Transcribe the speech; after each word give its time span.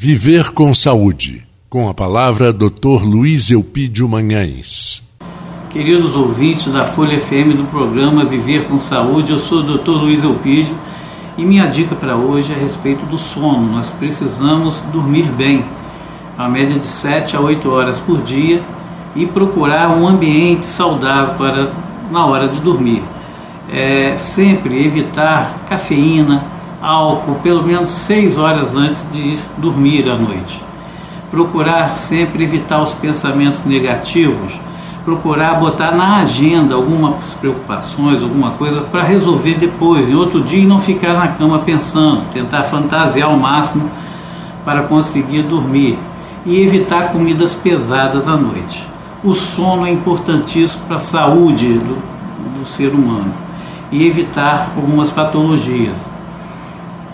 Viver 0.00 0.50
com 0.50 0.72
Saúde, 0.72 1.44
com 1.68 1.88
a 1.88 1.92
palavra 1.92 2.52
Dr. 2.52 3.02
Luiz 3.02 3.50
Eupídio 3.50 4.08
Manhães. 4.08 5.02
Queridos 5.70 6.14
ouvintes 6.14 6.72
da 6.72 6.84
Folha 6.84 7.18
FM 7.18 7.56
do 7.56 7.68
programa 7.68 8.24
Viver 8.24 8.68
com 8.68 8.78
Saúde, 8.78 9.32
eu 9.32 9.40
sou 9.40 9.58
o 9.58 9.76
Dr. 9.76 9.90
Luiz 9.90 10.22
Eupídio 10.22 10.72
e 11.36 11.44
minha 11.44 11.66
dica 11.66 11.96
para 11.96 12.14
hoje 12.14 12.52
é 12.52 12.54
a 12.54 12.58
respeito 12.60 13.04
do 13.06 13.18
sono. 13.18 13.72
Nós 13.72 13.90
precisamos 13.90 14.80
dormir 14.92 15.24
bem, 15.32 15.64
a 16.38 16.48
média 16.48 16.78
de 16.78 16.86
7 16.86 17.36
a 17.36 17.40
8 17.40 17.68
horas 17.68 17.98
por 17.98 18.22
dia 18.22 18.62
e 19.16 19.26
procurar 19.26 19.90
um 19.90 20.06
ambiente 20.06 20.66
saudável 20.66 21.34
para 21.34 21.72
na 22.08 22.24
hora 22.24 22.46
de 22.46 22.60
dormir. 22.60 23.02
É, 23.68 24.16
sempre 24.16 24.80
evitar 24.86 25.64
cafeína, 25.68 26.57
álcool 26.80 27.36
pelo 27.42 27.62
menos 27.62 27.88
6 27.88 28.38
horas 28.38 28.74
antes 28.74 29.04
de 29.12 29.18
ir 29.18 29.40
dormir 29.56 30.08
à 30.08 30.14
noite. 30.14 30.62
Procurar 31.30 31.96
sempre 31.96 32.44
evitar 32.44 32.80
os 32.82 32.92
pensamentos 32.92 33.64
negativos, 33.64 34.54
procurar 35.04 35.54
botar 35.54 35.90
na 35.90 36.18
agenda 36.18 36.74
algumas 36.74 37.34
preocupações, 37.34 38.22
alguma 38.22 38.52
coisa 38.52 38.82
para 38.82 39.02
resolver 39.02 39.54
depois, 39.54 40.08
em 40.08 40.14
outro 40.14 40.40
dia, 40.40 40.62
e 40.62 40.66
não 40.66 40.80
ficar 40.80 41.14
na 41.14 41.28
cama 41.28 41.58
pensando, 41.58 42.22
tentar 42.32 42.62
fantasiar 42.64 43.28
ao 43.28 43.36
máximo 43.36 43.90
para 44.64 44.82
conseguir 44.82 45.42
dormir 45.42 45.98
e 46.46 46.62
evitar 46.62 47.08
comidas 47.08 47.54
pesadas 47.54 48.26
à 48.28 48.36
noite. 48.36 48.86
O 49.22 49.34
sono 49.34 49.86
é 49.86 49.90
importantíssimo 49.90 50.84
para 50.86 50.96
a 50.96 51.00
saúde 51.00 51.74
do, 51.74 51.96
do 52.58 52.66
ser 52.66 52.90
humano 52.90 53.34
e 53.90 54.06
evitar 54.06 54.68
algumas 54.76 55.10
patologias 55.10 55.96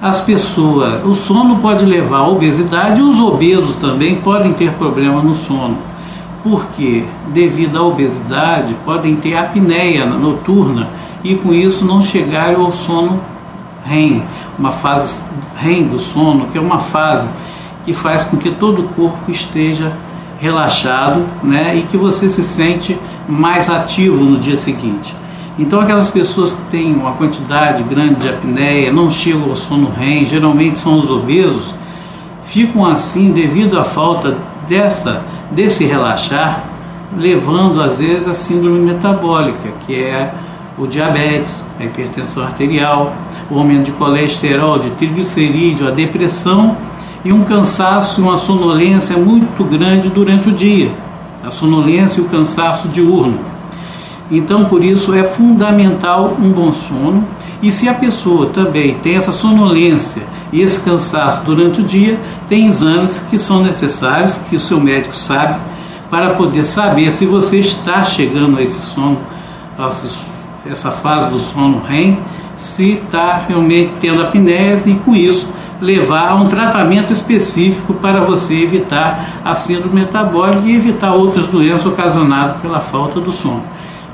as 0.00 0.20
pessoas, 0.22 1.04
o 1.04 1.14
sono 1.14 1.56
pode 1.56 1.84
levar 1.84 2.18
à 2.18 2.28
obesidade, 2.28 3.02
os 3.02 3.20
obesos 3.20 3.76
também 3.76 4.16
podem 4.16 4.52
ter 4.54 4.72
problema 4.72 5.20
no 5.20 5.34
sono. 5.34 5.76
Porque, 6.42 7.04
devido 7.34 7.76
à 7.76 7.82
obesidade, 7.82 8.74
podem 8.84 9.16
ter 9.16 9.36
apneia 9.36 10.06
noturna 10.06 10.88
e 11.22 11.34
com 11.34 11.52
isso 11.52 11.84
não 11.84 12.00
chegar 12.00 12.54
ao 12.54 12.72
sono 12.72 13.20
REM, 13.84 14.22
uma 14.58 14.72
fase 14.72 15.20
REM 15.56 15.84
do 15.84 15.98
sono, 15.98 16.46
que 16.46 16.56
é 16.56 16.60
uma 16.60 16.78
fase 16.78 17.28
que 17.84 17.92
faz 17.92 18.24
com 18.24 18.38
que 18.38 18.50
todo 18.50 18.80
o 18.80 18.88
corpo 18.88 19.30
esteja 19.30 19.92
relaxado 20.40 21.26
né, 21.42 21.76
e 21.76 21.82
que 21.82 21.98
você 21.98 22.26
se 22.26 22.42
sente 22.42 22.98
mais 23.28 23.68
ativo 23.68 24.24
no 24.24 24.38
dia 24.38 24.56
seguinte. 24.56 25.14
Então, 25.58 25.80
aquelas 25.80 26.08
pessoas 26.08 26.52
que 26.52 26.62
têm 26.70 26.94
uma 26.94 27.12
quantidade 27.12 27.82
grande 27.82 28.14
de 28.16 28.28
apneia, 28.28 28.92
não 28.92 29.10
chegam 29.10 29.50
ao 29.50 29.56
sono 29.56 29.90
REM, 29.90 30.24
geralmente 30.24 30.78
são 30.78 30.98
os 30.98 31.10
obesos, 31.10 31.74
ficam 32.44 32.86
assim 32.86 33.32
devido 33.32 33.78
à 33.78 33.84
falta 33.84 34.36
dessa, 34.68 35.22
desse 35.50 35.84
relaxar, 35.84 36.64
levando 37.16 37.82
às 37.82 37.98
vezes 37.98 38.28
a 38.28 38.34
síndrome 38.34 38.80
metabólica, 38.80 39.68
que 39.86 39.94
é 39.94 40.32
o 40.78 40.86
diabetes, 40.86 41.62
a 41.78 41.84
hipertensão 41.84 42.42
arterial, 42.44 43.12
o 43.50 43.58
aumento 43.58 43.86
de 43.86 43.92
colesterol, 43.92 44.78
de 44.78 44.90
triglicerídeo, 44.90 45.88
a 45.88 45.90
depressão 45.90 46.76
e 47.24 47.32
um 47.32 47.44
cansaço 47.44 48.20
e 48.20 48.24
uma 48.24 48.38
sonolência 48.38 49.16
muito 49.16 49.62
grande 49.64 50.08
durante 50.08 50.48
o 50.48 50.52
dia, 50.52 50.90
a 51.44 51.50
sonolência 51.50 52.20
e 52.20 52.24
o 52.24 52.28
cansaço 52.28 52.88
diurno. 52.88 53.49
Então, 54.30 54.66
por 54.66 54.84
isso 54.84 55.14
é 55.14 55.24
fundamental 55.24 56.36
um 56.40 56.50
bom 56.50 56.72
sono. 56.72 57.24
E 57.62 57.70
se 57.70 57.88
a 57.88 57.94
pessoa 57.94 58.46
também 58.46 58.94
tem 59.02 59.16
essa 59.16 59.32
sonolência 59.32 60.22
e 60.52 60.62
esse 60.62 60.80
cansaço 60.80 61.44
durante 61.44 61.80
o 61.80 61.84
dia, 61.84 62.18
tem 62.48 62.66
exames 62.66 63.22
que 63.28 63.36
são 63.36 63.62
necessários, 63.62 64.38
que 64.48 64.56
o 64.56 64.60
seu 64.60 64.80
médico 64.80 65.14
sabe, 65.14 65.60
para 66.10 66.30
poder 66.30 66.64
saber 66.64 67.12
se 67.12 67.26
você 67.26 67.58
está 67.58 68.02
chegando 68.02 68.58
a 68.58 68.62
esse 68.62 68.80
sono, 68.80 69.18
a 69.78 69.90
essa 70.70 70.90
fase 70.90 71.28
do 71.30 71.38
sono 71.38 71.82
REM, 71.86 72.18
se 72.56 72.92
está 72.92 73.42
realmente 73.48 73.92
tendo 74.00 74.22
apneia 74.22 74.80
e 74.86 74.94
com 74.94 75.14
isso 75.14 75.46
levar 75.80 76.30
a 76.30 76.34
um 76.34 76.48
tratamento 76.48 77.12
específico 77.12 77.94
para 77.94 78.20
você 78.20 78.54
evitar 78.54 79.40
a 79.44 79.54
síndrome 79.54 80.00
metabólica 80.00 80.62
e 80.66 80.76
evitar 80.76 81.14
outras 81.14 81.46
doenças 81.46 81.86
ocasionadas 81.86 82.60
pela 82.60 82.80
falta 82.80 83.18
do 83.20 83.32
sono. 83.32 83.62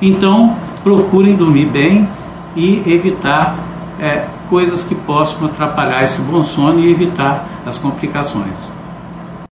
Então, 0.01 0.57
procurem 0.83 1.35
dormir 1.35 1.67
bem 1.67 2.09
e 2.55 2.83
evitar 2.87 3.57
é, 4.01 4.27
coisas 4.49 4.85
que 4.85 4.95
possam 4.95 5.47
atrapalhar 5.47 6.05
esse 6.05 6.21
bom 6.21 6.45
sono 6.45 6.81
e 6.81 6.91
evitar 6.91 7.47
as 7.67 7.79
complicações. 7.79 8.76